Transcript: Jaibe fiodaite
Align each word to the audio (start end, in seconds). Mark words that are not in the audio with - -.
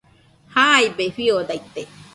Jaibe 0.55 1.11
fiodaite 1.15 1.87